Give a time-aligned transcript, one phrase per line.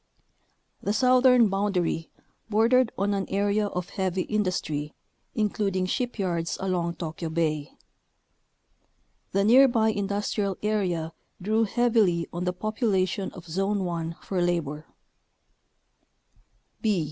[0.81, 2.09] The southern boundary
[2.49, 4.95] bordered on an area of heavy industry,
[5.35, 7.73] including shipyards along Tokyo Bay.
[9.31, 14.87] The near by industrial area drew heavily on the population of Zone 1 for labor.